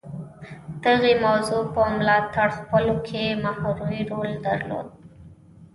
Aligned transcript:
دغې 0.85 1.13
موضوع 1.25 1.61
په 1.73 1.81
ملاتړ 1.97 2.47
خپلولو 2.59 2.95
کې 3.07 3.23
محوري 3.43 4.01
رول 4.11 4.31
درلود 4.45 4.87